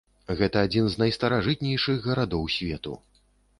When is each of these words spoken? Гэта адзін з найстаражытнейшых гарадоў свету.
Гэта 0.37 0.63
адзін 0.67 0.87
з 0.93 1.01
найстаражытнейшых 1.01 2.01
гарадоў 2.09 2.51
свету. 2.57 2.99